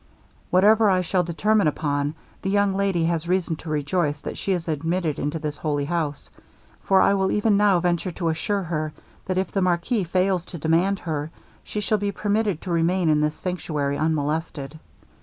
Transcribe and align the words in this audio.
'Whatever 0.49 0.89
I 0.89 1.01
shall 1.01 1.21
determine 1.21 1.67
upon, 1.67 2.15
the 2.41 2.49
young 2.49 2.73
lady 2.75 3.05
has 3.05 3.27
reason 3.27 3.55
to 3.57 3.69
rejoice 3.69 4.19
that 4.21 4.35
she 4.35 4.51
is 4.51 4.67
admitted 4.67 5.19
into 5.19 5.37
this 5.37 5.57
holy 5.57 5.85
house; 5.85 6.31
for 6.81 7.03
I 7.03 7.13
will 7.13 7.29
even 7.31 7.55
now 7.55 7.79
venture 7.79 8.09
to 8.13 8.29
assure 8.29 8.63
her, 8.63 8.93
that 9.27 9.37
if 9.37 9.51
the 9.51 9.61
marquis 9.61 10.03
fails 10.05 10.43
to 10.45 10.57
demand 10.57 10.97
her, 10.97 11.29
she 11.63 11.81
shall 11.81 11.99
be 11.99 12.11
permitted 12.11 12.61
to 12.61 12.71
remain 12.71 13.09
in 13.09 13.21
this 13.21 13.35
sanctuary 13.35 13.95
unmolested. 13.99 14.79